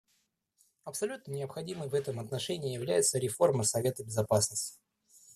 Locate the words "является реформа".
2.73-3.63